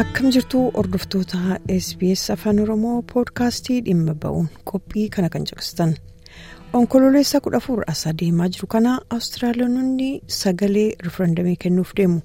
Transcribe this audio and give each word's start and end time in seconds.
akkam 0.00 0.30
jirtuu 0.34 0.64
hordoftoota 0.76 1.38
sbs 1.84 2.22
afaan 2.34 2.60
oromoo 2.64 2.96
poodkaastii 3.12 3.80
dhimma 3.86 4.14
ba'uun 4.22 4.48
qophii 4.70 5.08
kana 5.16 5.28
kan 5.34 5.44
caqastan 5.50 5.94
onkololeessa 6.78 7.40
kudha 7.44 7.58
afur 7.62 7.84
as 7.92 8.06
adeemaa 8.10 8.48
jiru 8.56 8.66
kana 8.74 8.92
awustiraaliyaanonni 9.16 10.10
sagalee 10.40 10.88
rifarandamii 11.06 11.56
kennuuf 11.64 11.92
deemu 12.00 12.20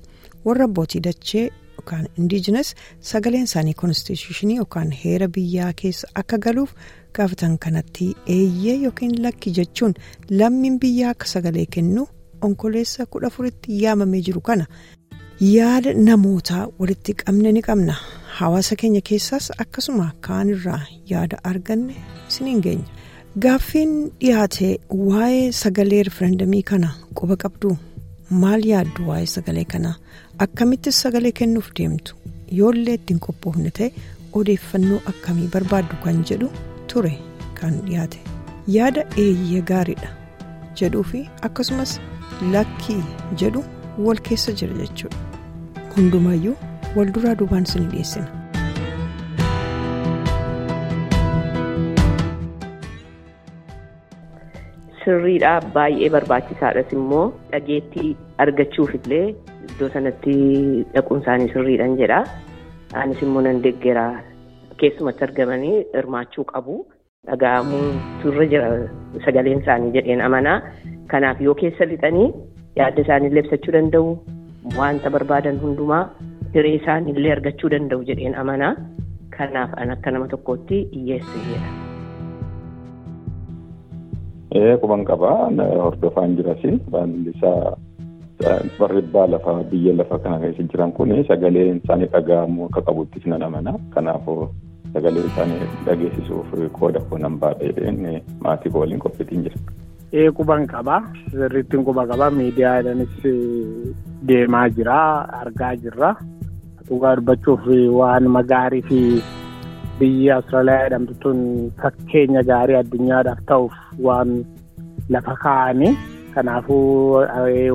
warra 0.45 0.65
abbootii 0.69 1.01
dachee 1.07 1.45
yookaan 1.77 2.07
indiijinas 2.23 2.73
sagaleen 3.11 3.43
isaanii 3.49 3.73
koonstituushinii 3.83 4.57
yookaan 4.63 4.91
heera 5.03 5.27
biyyaa 5.37 5.71
keessa 5.83 6.07
akka 6.23 6.37
galuuf 6.47 6.73
gaafatan 7.19 7.57
kanatti 7.67 8.11
eeyyee 8.37 8.77
yookiin 8.83 9.21
lakki 9.27 9.51
jechuun 9.59 9.93
lammiin 10.29 10.79
biyyaa 10.85 11.09
akka 11.17 11.25
sagalee 11.35 11.65
kennu 11.77 12.07
onkololeessa 12.45 13.05
kudha 13.05 13.27
afuritti 13.27 13.81
yaamamee 13.83 14.19
jiru 14.21 14.41
kana. 14.41 14.65
Yaada 15.39 15.93
namootaa 15.93 16.67
walitti 16.79 17.13
qabne 17.21 17.51
ni 17.51 17.61
qabna. 17.67 17.95
Hawaasa 18.37 18.75
keenya 18.81 19.01
keessaas 19.09 19.51
akkasuma 19.63 20.05
kaan 20.27 20.49
irraa 20.55 20.81
yaada 21.11 21.37
arganne 21.51 21.95
isiniin 22.29 22.61
geenya 22.65 22.87
gaaffiin 23.45 23.93
dhiyaate 24.21 24.69
waa'ee 25.09 25.51
sagalee 25.61 26.01
rifarandamii 26.07 26.63
kana 26.71 26.89
quba 27.19 27.35
qabdu 27.43 27.77
maal 28.43 28.65
yaaddu 28.71 29.07
waa'ee 29.09 29.25
sagalee 29.35 29.65
kana? 29.75 29.91
Akkamittis 30.45 31.01
sagalee 31.05 31.31
kennuuf 31.41 31.69
deemtu? 31.79 32.15
Yoollee 32.59 32.93
ittiin 32.99 33.19
qophoofne 33.27 33.71
ta'e 33.79 33.89
odeeffannoo 34.41 34.99
akkamii 35.13 35.47
barbaaddu 35.55 35.95
kan 36.03 36.23
jedhu 36.31 36.49
ture 36.93 37.13
kan 37.61 37.73
dhiyaate. 37.87 38.19
Yaada 38.77 39.01
eeyyee 39.23 39.61
gaariidha 39.71 40.09
jedhuu 40.81 41.03
fi 41.13 41.23
akkasumas 41.49 41.99
lakkii 42.55 43.01
jedhu. 43.43 43.63
Wal 44.07 44.19
keessa 44.29 44.51
jira 44.61 44.75
jechuudha. 44.81 45.17
Hundumaayyuu 45.97 46.55
wal 46.95 47.11
duraa 47.17 47.35
duubaan 47.41 47.63
isin 47.69 47.89
dhiyeessina. 47.91 48.27
sirriidha 55.03 55.51
baay'ee 55.75 56.09
barbaachisaadhas 56.15 56.93
immoo 56.97 57.25
dhageettii 57.51 58.09
argachuuf 58.45 58.91
illee 58.99 59.25
iddoo 59.67 59.89
sanatti 59.95 60.35
dhaquun 60.95 61.21
isaanii 61.23 61.49
sirriidhaan 61.53 61.97
jedha. 62.01 62.19
Anis 63.01 63.21
immoo 63.25 63.41
nan 63.47 63.61
deeggeraa 63.65 64.11
keessumatti 64.81 65.23
argamanii 65.27 65.75
hirmaachuu 65.95 66.45
qabu. 66.53 66.75
Dhaga'amuu 67.29 67.85
turre 68.23 68.47
jira. 68.53 68.69
Sagaleen 69.25 69.61
isaanii 69.63 69.91
jedheen 69.97 70.21
amanaa 70.27 70.57
kanaaf 71.13 71.41
yoo 71.47 71.55
keessa 71.61 71.85
lixanii. 71.91 72.29
Yaadda 72.79 73.01
isaaniillee 73.05 73.43
ibsachuu 73.45 73.73
danda'u 73.77 74.09
wanta 74.79 75.09
barbaadan 75.15 75.59
hundumaa 75.63 76.03
hiree 76.55 76.75
isaaniillee 76.81 77.31
argachuu 77.37 77.69
danda'u 77.75 78.03
jedheen 78.11 78.35
amanaa 78.43 78.73
kanaaf 79.37 79.71
an 79.83 79.89
akka 79.95 80.11
nama 80.15 80.27
tokkootti 80.33 80.77
hiyyeesseedha. 80.95 81.69
Ee 84.59 84.77
quban 84.83 85.03
qabaa 85.09 85.39
hordofaan 85.85 86.35
jiras 86.37 86.63
baalli 86.91 87.29
isaa 87.35 87.75
barreebbaa 88.79 89.25
lafaa 89.31 89.63
biyya 89.71 89.93
lafa 89.97 90.19
kana 90.25 90.39
keessa 90.43 90.63
jiran 90.73 90.91
kun 90.99 91.11
sagaleen 91.31 91.81
isaanii 91.83 92.09
dhaga'amuu 92.13 92.65
akka 92.69 92.81
qabuttis 92.89 93.25
nan 93.31 93.43
amanaa 93.47 93.75
kanaafuu 93.95 94.37
sagalee 94.93 95.25
isaanii 95.31 95.59
dhageessisuuf 95.87 96.49
qooda 96.79 96.99
koo 97.09 97.17
nan 97.25 97.37
baadheen 97.43 97.99
maatii 98.47 98.71
koo 98.75 98.81
waliin 98.85 98.99
qophiitiin 99.07 99.43
jira. 99.47 99.59
Ee 100.21 100.29
quban 100.37 100.63
qaba. 100.73 100.95
Sirriittiin 101.31 101.83
quba 101.87 102.03
qaba. 102.11 102.25
Miidiyaadhaanis 102.39 103.15
deemaa 104.27 104.67
jira 104.77 104.97
argaa 105.41 105.73
jirra. 105.83 106.11
Dhugaa 106.87 107.15
dubbachuuf 107.19 107.63
waan 107.99 108.25
magaarii 108.37 108.83
fi 108.89 108.99
biyyi 109.99 110.27
awustiraaliyaa 110.35 110.83
jedhamtu 110.87 111.13
tun 111.23 111.39
fakkeenya 111.81 112.41
gaarii 112.49 112.77
addunyaadhaaf 112.81 113.39
ta'uuf 113.51 113.75
waan 114.07 114.33
lafa 115.15 115.35
kaa'anii 115.45 115.93
kanaafuu 116.35 117.23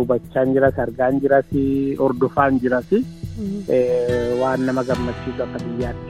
hubachaan 0.01 0.53
jiras 0.57 0.79
argaan 0.85 1.21
jiras 1.25 1.49
hordofaan 2.03 2.61
jiras 2.65 2.91
waan 4.43 4.61
nama 4.69 4.83
gammachiisu 4.91 5.43
akka 5.49 5.59
biyyaatti. 5.67 6.10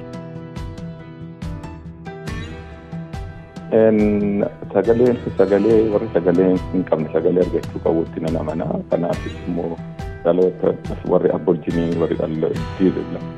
Sagaleen 3.70 5.14
sagalee 5.38 5.86
warri 5.94 6.08
sagalee 6.10 6.58
hin 6.72 6.82
qabne 6.91 7.06
sagalee 7.14 7.42
argachuu 7.47 7.78
qabuutti 7.84 8.19
nan 8.25 8.36
amanaa 8.41 8.78
kanaafis 8.91 9.36
immoo 9.47 9.76
dhaloota 10.25 10.72
warri 11.12 11.31
aborjinii 11.36 11.94
warri 12.00 12.16
lafti 12.19 12.91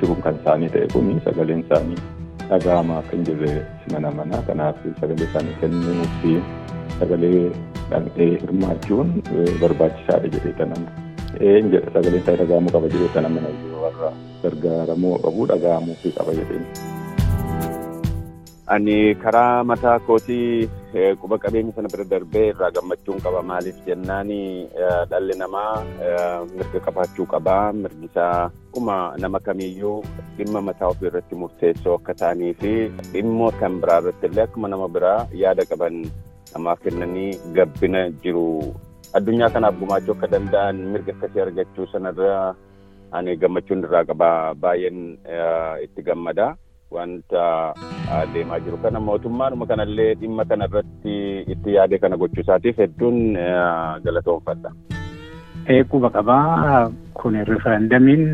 kun 0.09 0.23
kan 0.25 0.39
isaanii 0.41 0.71
ta'e 0.77 0.89
kun 0.95 1.11
sagaleen 1.27 1.61
isaanii 1.65 1.99
dhaga'amaa 2.49 2.99
akka 3.03 3.13
hin 3.17 3.27
jirre 3.29 3.53
nan 3.93 4.09
amanaa 4.13 4.41
kanaaf 4.49 4.81
sagalee 5.03 5.29
isaanii 5.29 5.59
kennuu 5.61 6.09
fi 6.23 6.33
sagalee 6.99 8.33
hirmaachuun 8.41 9.13
barbaachisaadha 9.61 10.33
jedhee 10.37 10.55
tanan 10.63 10.89
een 11.41 11.71
jedha 11.77 11.93
sagaleen 11.99 12.23
isaa 12.25 12.39
dhaga'amuu 12.41 12.73
qaba 12.79 12.89
jedhee 12.97 13.13
tanan 13.19 13.37
mana 13.37 13.53
warra 13.85 14.11
gargaaramuu 14.49 15.15
qabu 15.29 15.47
dhaga'amuu 15.55 16.01
fi 16.03 16.17
qaba 16.19 16.41
jedheen. 16.41 16.65
Ani 18.67 19.15
karaa 19.19 19.65
mataa 19.67 19.99
kootii 20.07 20.69
quba 21.21 21.37
qabeenya 21.43 21.73
sana 21.75 21.89
bira 21.91 22.05
darbee 22.07 22.45
irraa 22.55 22.71
gammachuun 22.77 23.19
qaba 23.25 23.43
maaliif 23.43 23.75
jennaan 23.87 24.31
dhalli 25.11 25.35
namaa 25.35 25.83
mirga 26.55 26.81
qabaachuu 26.87 27.27
qaba. 27.27 27.57
Mirgi 27.75 28.07
isaa 28.07 28.47
akkuma 28.55 29.19
nama 29.19 29.41
kamiiyyuu 29.43 29.97
dhimma 30.39 30.63
mataa 30.69 30.89
ofii 30.95 31.11
irratti 31.11 31.35
murteessoo 31.43 31.95
akka 31.99 32.15
ta'anii 32.23 32.55
fi 32.63 32.73
dhimmoota 33.13 33.59
kan 33.65 33.81
biraa 33.83 33.99
irratti 34.05 34.27
illee 34.31 34.45
akkuma 34.47 34.69
nama 34.71 34.89
biraa 34.97 35.19
yaada 35.43 35.65
qaban 35.67 35.99
namaaf 36.55 36.79
kennanii 36.87 37.31
gabbina 37.59 38.09
jiru. 38.23 38.47
Addunyaa 39.19 39.51
kanaaf 39.59 39.75
gumaachuu 39.83 40.15
akka 40.17 40.31
danda'an 40.39 40.77
mirga 40.95 41.13
akkasii 41.19 41.43
argachuu 41.51 41.87
sanarra 41.93 42.55
ani 43.11 43.37
gammachuun 43.37 43.83
irraa 43.89 44.05
qaba. 44.13 44.31
Baay'een 44.55 45.19
itti 45.85 46.03
gammada. 46.11 46.55
Wanta 46.95 47.45
adeemaa 48.21 48.61
jiru. 48.65 48.77
Kana 48.83 49.01
mootummaadhuma 49.11 49.67
kanallee 49.67 50.15
dhimma 50.25 50.45
kana 50.45 50.65
irratti 50.71 51.15
itti 51.55 51.75
yaade 51.77 51.99
kana 51.99 52.17
gochuu 52.25 52.41
isaatiif 52.47 52.77
hedduun 52.85 53.21
galatoomfadha. 54.05 54.71
Quba 55.91 56.11
qabaa 56.11 56.91
kun 57.23 57.35
rifarandamiin 57.49 58.25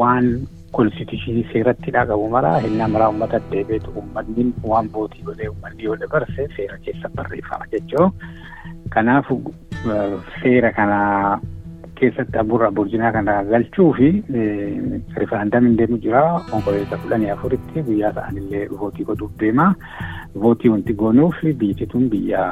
waan 0.00 0.28
konstituushinii 0.76 1.46
seeratti 1.52 1.90
dhagahu 1.96 2.28
maraa 2.34 2.58
hinnaa 2.64 2.88
maraa 2.92 3.08
uummata 3.12 3.40
deebiitu 3.50 3.90
uummanni 3.96 4.46
waan 4.70 4.88
bootii 4.94 5.22
godhee 5.26 5.48
uummanni 5.50 5.84
yoo 5.88 5.96
dabarse 6.04 6.46
seera 6.56 6.78
keessa 6.86 7.08
barreeffama 7.16 7.66
jechuun 7.72 8.12
kanaaf 8.94 9.28
seera 10.42 10.70
kana 10.78 10.98
keessatti 12.02 12.38
aburra 12.42 12.70
burjinaa 12.76 13.12
kana 13.16 13.34
galchuu 13.50 13.88
fi 13.98 14.08
rifarandamiin 15.22 15.76
deemu 15.78 15.98
jira. 16.04 16.22
Onkololeessa 16.52 16.96
kudhanii 17.04 17.30
afuritti 17.34 17.82
guyyaa 17.88 18.12
ta'anillee 18.18 18.66
vootii 18.82 19.04
godhuuf 19.10 19.32
deema 19.40 19.66
vootii 20.44 20.68
wanti 20.74 20.94
goonuuf 21.04 21.40
biyyi 21.62 21.86
tun 21.94 22.08
biyya 22.14 22.44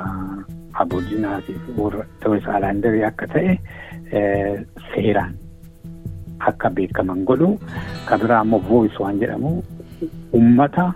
aborjinaatiif 0.84 1.69
warra 1.78 2.05
ta'us 2.25 2.47
aalaandarii 2.55 3.05
akka 3.11 3.27
ta'e 3.34 3.59
seeraan 4.94 5.34
akka 6.53 6.71
beekaman 6.81 7.25
godhu. 7.31 7.53
Kan 8.09 8.21
biraa 8.25 8.43
immoo 8.44 8.62
voice 8.71 8.99
waan 9.03 9.19
jedhamu 9.21 9.62
ummata 10.41 10.93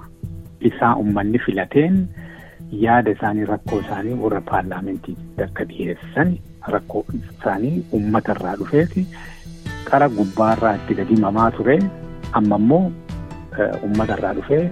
isaa 0.60 0.94
ummanni 1.04 1.38
filateen 1.46 1.96
yaada 2.84 3.10
isaanii 3.16 3.44
rakkoo 3.50 3.80
isaanii 3.80 4.14
warra 4.24 4.40
paarlaamentii 4.50 5.16
akka 5.46 5.64
dhiyeessan 5.72 6.36
rakkoo 6.72 7.04
isaanii 7.20 7.76
uummata 7.98 8.32
irraa 8.36 8.56
dhufeeti 8.60 9.06
qara 9.90 10.08
gubbaarraa 10.18 10.74
itti 10.80 10.94
gadi 11.00 11.16
mamaa 11.24 11.50
ture 11.56 11.76
amma 12.40 12.56
immoo 12.62 12.82
uummata 13.82 14.16
irraa 14.18 14.34
dhufee 14.40 14.62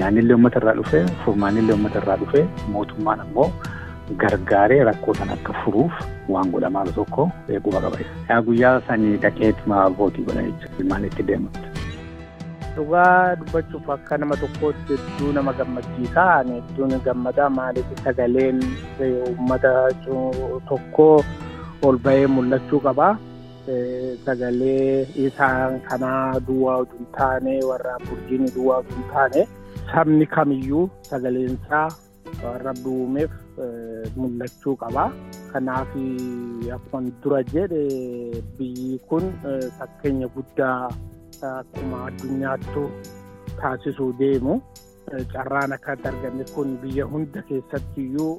yaanillee 0.00 0.34
uummata 0.38 0.58
irraa 0.62 0.74
dhufee 0.80 1.04
furmaanillee 1.24 1.74
uummata 1.76 1.98
irraa 2.02 2.16
dhufee 2.22 2.44
mootummaan 2.76 3.20
ammoo 3.26 3.48
gargaaree 4.22 4.82
rakkoo 4.90 5.14
sana 5.20 5.32
akka 5.38 5.52
furuuf 5.64 5.92
waan 6.34 6.50
godhamaa 6.52 6.84
tokko 7.00 7.30
quba 7.64 7.80
qaba. 7.84 7.98
Yaa 8.28 8.42
guyyaa 8.46 8.76
sanii 8.88 9.16
dhaqeetuma 9.24 9.88
vootii 9.98 10.24
godha 10.28 10.42
jechuudha 10.48 10.84
maal 10.92 11.04
itti 11.10 11.22
deemutti. 11.30 11.68
Dhugaa 12.78 13.34
dubbachuuf 13.38 13.88
akka 13.90 14.16
nama 14.22 14.36
tokkootti 14.38 14.94
hedduu 14.96 15.32
nama 15.36 15.52
gammachiisa. 15.60 16.24
Ani 16.38 16.52
hedduun 16.60 16.94
gammadaa 17.06 17.48
maaliif 17.58 17.88
sagaleen 18.04 18.60
uummata 19.06 19.72
tokkoo 20.68 21.16
ol 21.88 21.98
bahee 22.04 22.26
mul'achuu 22.34 22.80
qaba. 22.86 23.08
Sagalee 24.26 25.06
isaan 25.26 25.80
kanaa 25.88 26.38
duwwaa 26.50 26.78
utuu 26.84 26.98
hin 27.00 27.08
taane 27.16 27.56
warra 27.70 27.96
burjiini 28.06 28.50
duwwaa 28.54 28.78
utuu 28.84 28.96
hin 29.00 29.10
taane 29.14 29.48
sabni 29.92 30.26
kamiyyuu 30.36 30.84
sagaleensaa 31.10 31.88
warra 32.44 32.72
duumeef 32.84 33.30
mul'achuu 34.22 34.76
qaba. 34.84 35.10
Kanaaf 35.52 35.92
akkuma 36.78 37.10
dura 37.22 37.42
jedhe 37.52 37.82
biyyi 38.58 38.98
kun 39.10 39.24
fakkeenya 39.78 40.28
guddaa 40.38 40.88
akkuma 41.46 42.04
addunyaattu 42.10 42.82
taasisuu 43.60 44.12
deemu. 44.18 44.60
Carraan 45.32 45.72
akka 45.72 45.92
argame 46.08 46.44
kun 46.54 46.76
biyya 46.82 47.04
hunda 47.10 47.42
keessatti 47.50 48.00
iyyuu 48.06 48.32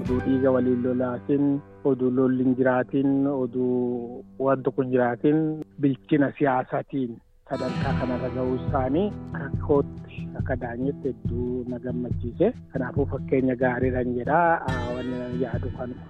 oduu 0.00 0.18
dhiiga 0.26 0.50
waliin 0.56 0.82
lolaatiin 0.84 1.46
oduu 1.90 2.10
lolli 2.18 2.44
hin 2.44 2.54
jiraatiin 2.58 3.26
oduu 3.30 4.24
waan 4.46 4.62
tokko 4.68 4.82
hin 4.82 4.92
jiraatiin 4.92 5.40
bilchina 5.80 6.28
siyaasaatiin 6.38 7.16
sadarkaa 7.50 7.94
kanarra 8.00 8.28
gahuu 8.36 8.54
isaanii 8.66 9.04
akka 9.32 9.66
kootti 9.66 10.22
akka 10.42 10.56
daanyetti 10.60 11.08
hedduu 11.14 11.64
na 11.72 11.78
gammachiise 11.88 12.52
kanaafuu 12.74 13.06
fakkeenya 13.14 13.56
gaariidhaan 13.64 14.14
jedhaa 14.20 14.60
wanni 14.94 15.42
yaadu 15.42 15.70
kanuma. 15.80 16.04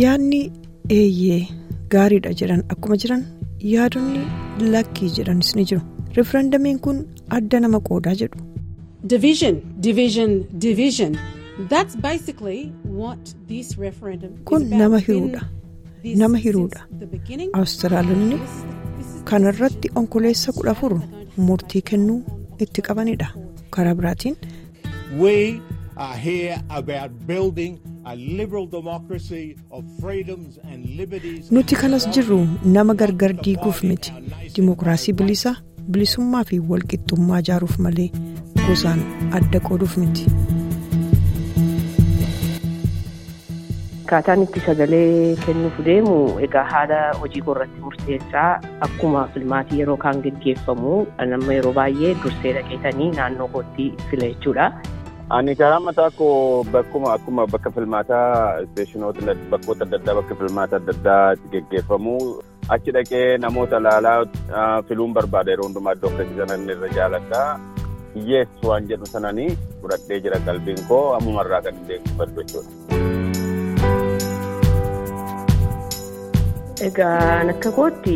Yaadni 0.00 0.40
eeyyee 1.00 1.40
gaariidha 1.96 2.32
jedhan 2.42 2.64
akkuma 2.76 2.96
jiran 3.04 3.22
yaadonni 3.60 4.20
lakkii 4.74 5.10
jedhanis 5.16 5.54
ni 5.56 5.64
jiru. 5.64 5.80
Riferendamiin 6.16 6.78
kun 6.86 7.06
adda 7.38 7.60
nama 7.60 7.80
qoodaa 7.88 8.14
jedhu. 8.22 8.38
Division, 9.10 9.60
division, 9.82 10.44
division. 10.66 11.16
That's 11.68 11.96
basically 11.96 12.72
what 12.84 13.34
this 13.48 13.78
referendum 13.78 14.30
Kun 14.44 14.68
nama 14.70 14.98
hiruudha. 14.98 15.40
Nama 16.22 16.38
hiruudha. 16.38 16.86
Awustiraalonni 17.52 18.38
kanarratti 19.24 19.90
onkoleessa 19.94 20.52
kudha 20.52 20.70
afur 20.70 21.00
murtii 21.36 21.82
kennuu 21.92 22.22
itti 22.66 22.82
qabanidha. 22.82 23.28
Karaa 23.70 23.94
biraatiin. 23.94 24.36
Nuti 31.50 31.74
kanas 31.76 32.06
jirru 32.14 32.38
nama 32.64 32.94
gargar 32.94 33.32
diiguuf 33.44 33.82
miti. 33.84 34.12
Dimookiraasii 34.56 35.12
bilisa 35.12 35.52
bilisummaa 35.90 36.44
fi 36.50 36.58
walqixxummaa 36.70 37.40
ijaaruuf 37.44 37.76
malee 37.86 38.08
gosaan 38.66 39.00
adda 39.38 39.60
qooduuf 39.66 39.96
miti. 40.00 40.24
Akkaataan 44.04 44.42
itti 44.46 44.60
sagalee 44.66 45.36
kennuuf 45.46 45.76
deemu 45.88 46.14
egaa 46.46 46.64
haala 46.70 47.00
hojii 47.20 47.42
irratti 47.52 47.80
murteessaa 47.88 48.48
akkuma 48.86 49.28
filmaatii 49.34 49.78
yeroo 49.82 49.96
kaan 50.04 50.22
geggeeffamu 50.24 50.94
nama 51.34 51.52
yeroo 51.58 51.72
baay'ee 51.76 52.14
dursee 52.24 52.52
dhaqeetanii 52.56 53.10
naannoo 53.18 53.48
kootti 53.52 53.92
fila 54.10 54.26
jechuudha. 54.32 54.72
Ani 55.36 55.52
karaa 55.58 55.80
mataa 55.86 56.10
koo 56.18 56.64
bakkuma 56.74 57.12
akkuma 57.16 57.46
bakka 57.52 57.70
filmaataa 57.74 58.60
isteeshinoota 58.64 59.34
bakkoota 59.52 59.84
adda 59.86 59.98
addaa 60.00 60.14
bakka 60.18 60.34
filmaata 60.40 60.76
adda 60.80 60.92
addaa 60.96 61.36
geggeeffamu 61.52 62.14
achi 62.76 62.90
dhaqee 62.96 63.26
namoota 63.44 63.76
ilaalaa 63.82 64.82
filuun 64.88 65.14
barbaada 65.18 65.50
yeroo 65.54 65.66
hundumaa 65.68 65.94
iddoo 65.98 66.10
akkasii 66.12 66.38
sanan 66.42 66.68
irra 66.74 66.88
jaaladha. 66.98 67.42
Yes 68.32 68.48
waan 68.70 68.88
jedhu 68.90 69.06
sananii 69.14 69.48
fudhadhee 69.82 70.20
jira 70.26 70.38
qalbiin 70.50 70.82
koo 70.90 71.04
ammumarraa 71.20 71.62
kan 71.68 71.74
hin 71.80 71.88
deemsifadhu 71.92 72.42
jechuudha. 72.42 73.09
Egaa 76.86 77.44
akka 77.52 77.70
kootti 77.78 78.14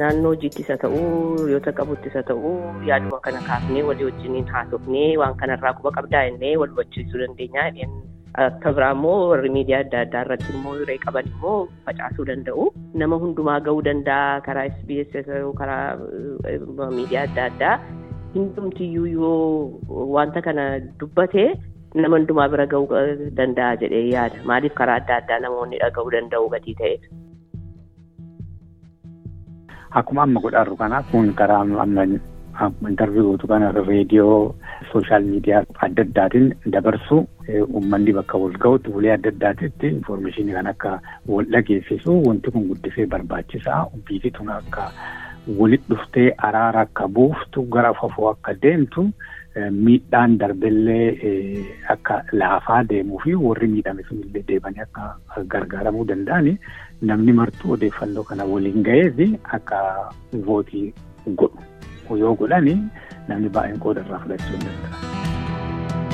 naannoo 0.00 0.30
hojiittis 0.34 0.68
haa 0.72 0.76
ta'uu 0.82 1.46
yoota 1.52 1.72
qabuttis 1.78 2.14
haa 2.18 2.26
ta'uu 2.30 2.52
yaaduma 2.88 3.18
kana 3.24 3.40
kaafnee 3.48 3.82
walii 3.88 4.06
wajjiniin 4.08 4.46
haasofnee 4.54 5.08
waan 5.22 5.34
kanarraa 5.40 5.72
quba 5.78 5.90
qabdaa 5.96 6.22
jennee 6.28 6.52
wal 6.62 6.70
hubachiisuu 6.74 7.20
dandeenya. 7.22 7.88
Akka 8.44 8.72
biraa 8.76 8.92
immoo 8.96 9.16
warri 9.32 9.50
miidiyaa 9.56 9.80
adda 9.86 10.00
addaa 10.06 10.22
irratti 10.26 10.52
immoo 10.58 10.74
hiree 10.80 10.98
qaban 11.06 11.26
immoo 11.32 11.58
facaasuu 11.88 12.26
danda'u. 12.30 12.66
Nama 13.02 13.16
hundumaa 13.24 13.58
gahuu 13.68 13.82
danda'a 13.90 14.40
karaa 14.48 14.66
SBS 14.74 15.12
karaa 15.62 15.86
miidiyaa 16.98 17.24
adda 17.30 17.44
addaa 17.50 17.74
hundumtiyyuu 18.34 19.06
yoo 19.16 20.06
wanta 20.18 20.42
kana 20.50 20.68
dubbate 21.00 21.44
nama 21.94 22.16
hundumaa 22.20 22.48
bira 22.54 22.66
gahuu 22.74 23.02
danda'a 23.40 23.76
jedhee 23.82 24.06
yaada. 24.16 24.44
Maaliif 24.52 24.74
karaa 24.82 25.00
adda 25.02 25.16
addaa 25.22 25.40
namoonni 25.46 25.82
dhagahuu 25.86 26.14
danda'u 26.18 26.48
gatii 26.54 26.76
ta'eef. 26.82 27.02
Akkuma 29.92 30.22
amma 30.22 30.40
godhaarru 30.40 30.76
kana 30.76 31.02
kun 31.10 31.32
karaa 31.34 31.60
amma 31.62 32.88
intarviyu 32.90 33.24
gootu 33.30 33.46
kana 33.48 33.70
reediyoo 33.72 34.54
sooshaal 34.92 35.24
miidiyaa 35.24 35.62
adda 35.86 36.02
addaatiin 36.02 36.48
dabarsu. 36.74 37.18
Uummanni 37.68 38.12
bakka 38.12 38.38
wal 38.38 38.52
ga'utti 38.64 38.90
ulee 39.00 39.12
adda 39.14 39.30
addaatitti 39.34 39.86
infoormeeshinii 39.94 40.52
kan 40.58 40.66
akka 40.72 40.98
wal 41.28 41.46
dhageessisu 41.54 42.18
wanti 42.26 42.50
kun 42.50 42.66
guddisee 42.72 43.06
barbaachisaa 43.06 43.86
biyyi 44.08 44.30
tun 44.38 44.50
akka 44.58 44.90
walitti 45.58 45.88
dhuftee 45.94 46.28
araara 46.48 46.80
akka 46.88 47.08
buuftu 47.08 47.62
gara 47.76 47.94
fafoo 48.00 48.28
akka 48.32 48.54
deemtu 48.62 49.06
miidhaan 49.84 50.36
darbellee 50.38 51.64
akka 51.94 52.22
laafaa 52.32 52.82
deemuu 52.90 53.18
fi 53.24 53.34
warri 53.34 53.66
miidhame 53.76 54.02
sunillee 54.08 54.42
deebanii 54.50 54.80
akka 54.84 55.06
gargaaramuu 55.54 56.04
danda'ani 56.10 56.58
namni 57.10 57.32
martuu 57.40 57.72
odeeffannoo 57.76 58.24
kana 58.30 58.44
waliin 58.52 58.82
ga'ee 58.88 59.10
fi 59.18 59.26
akka 59.58 59.78
vootii 60.48 60.86
godhu 61.42 62.16
yoo 62.22 62.34
godhani 62.42 62.74
namni 63.28 63.48
baay'een 63.58 63.80
qooda 63.86 64.00
irraa 64.06 64.20
fudhachuu 64.24 64.56
hin 64.56 64.66
danda'a. 64.68 66.08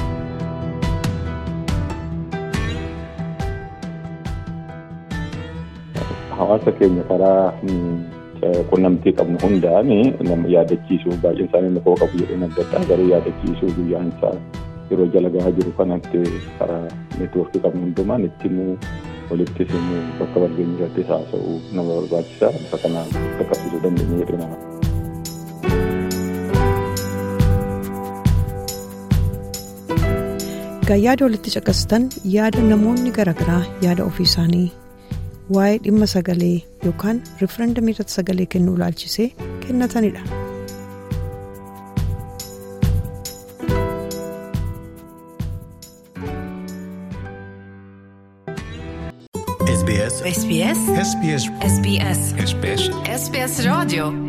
Hawaasa 6.36 6.70
keenya 6.78 7.04
karaa 7.10 7.54
qunnamtii 8.70 9.14
qabnu 9.18 9.38
hundaan 9.42 9.88
nama 10.28 10.46
yaadachiisuu 10.54 11.16
baay'een 11.22 11.46
isaanii 11.48 11.70
inni 11.72 11.80
koo 11.86 11.94
qabu 12.00 12.18
jedheen 12.22 12.42
adda 12.46 12.62
addaa 12.66 12.84
garuu 12.90 13.08
yaadachiisuu 13.12 13.70
guyyaan 13.76 14.08
isaa 14.16 14.34
yeroo 14.90 15.06
jala 15.14 15.30
gahaa 15.36 15.52
jiru 15.58 15.72
kanatti 15.78 16.18
karaa 16.58 16.82
neetwoorkii 17.18 17.62
qabnu 17.66 17.80
hundumaan 17.86 18.26
itti 18.28 18.46
immoo 18.50 18.74
walitti 19.30 19.62
simuu 19.72 20.00
bakka 20.20 20.38
walgeenyi 20.44 20.74
irratti 20.78 21.02
haasa'uu 21.10 21.56
nama 21.78 21.90
barbaachisa 21.98 22.46
bifa 22.58 22.78
kanaan 22.84 23.08
qaqqabsiisuu 23.38 23.82
dandeenya 23.86 24.20
jedhee 24.22 24.40
nama. 24.42 24.56
Egaa 30.84 30.98
yaada 31.06 31.24
walitti 31.26 31.50
caqasitan 31.56 32.02
yaada 32.36 32.60
namoonni 32.72 33.12
garaagaraa 33.18 33.60
yaada 33.86 34.02
ofii 34.10 34.26
isaanii 34.30 34.66
waa'ee 35.56 35.78
dhimma 35.86 36.08
sagalee 36.14 36.56
yookaan 36.88 37.22
riferendamii 37.44 37.94
irratti 37.96 38.16
sagalee 38.18 38.46
kennuu 38.56 38.76
ilaalchisee 38.80 39.28
kennatanidha. 39.66 40.22
SBS. 49.74 50.14
SBS. 50.22 50.78
SBS. 51.08 51.42
SBS. 51.60 52.20
SBS. 52.38 52.82
SBS 53.06 53.66
Radio 53.66 54.23